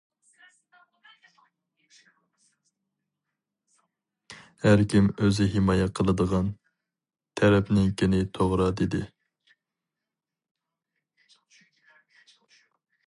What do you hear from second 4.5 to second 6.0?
ھەركىم ئۆزى ھىمايە